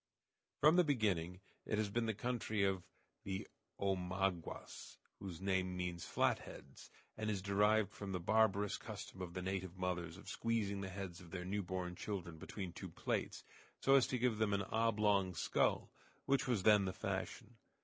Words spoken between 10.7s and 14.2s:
the heads of their newborn children between two plates, so as to